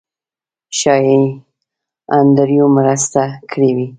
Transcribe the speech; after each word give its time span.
ښایي 0.77 1.21
انډریو 2.17 2.65
مرسته 2.77 3.21
کړې 3.51 3.69
وي. 3.75 3.87